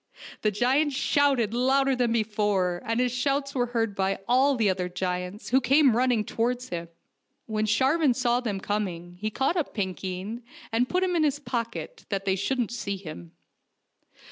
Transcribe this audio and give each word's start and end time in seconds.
The 0.41 0.49
giant 0.49 0.93
shouted 0.93 1.53
louder 1.53 1.95
than 1.95 2.11
before, 2.11 2.81
and 2.85 2.99
his 2.99 3.11
shouts 3.11 3.53
were 3.53 3.67
heard 3.67 3.93
by 3.93 4.17
all 4.27 4.55
the 4.55 4.67
other 4.67 4.89
giants, 4.89 5.49
who 5.49 5.61
came 5.61 5.95
running 5.95 6.25
towards 6.25 6.69
him. 6.69 6.87
When 7.45 7.67
Sharvan 7.67 8.15
saw 8.15 8.39
them 8.39 8.59
coming, 8.59 9.17
he 9.21 9.29
caught 9.29 9.57
up 9.57 9.75
Pinkeen, 9.75 10.41
and 10.71 10.89
put 10.89 11.03
him 11.03 11.15
in 11.15 11.21
his 11.23 11.37
pocket, 11.37 12.07
that 12.09 12.25
they 12.25 12.35
shouldn't 12.35 12.71
see 12.71 12.97
him. 12.97 13.33